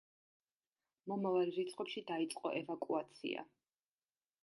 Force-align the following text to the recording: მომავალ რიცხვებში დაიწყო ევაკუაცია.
მომავალ 1.11 1.53
რიცხვებში 1.59 2.05
დაიწყო 2.09 2.57
ევაკუაცია. 2.65 3.49